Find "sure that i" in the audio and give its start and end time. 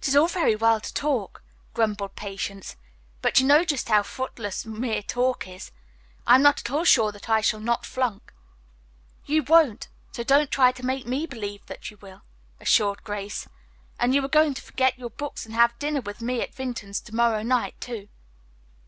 6.82-7.40